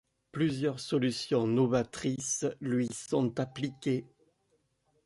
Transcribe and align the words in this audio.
Plusieurs 0.31 0.79
solutions 0.79 1.45
novatrices 1.45 2.47
lui 2.59 2.87
sont 2.91 3.39
appliquées. 3.39 4.07